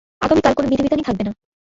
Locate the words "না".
1.23-1.31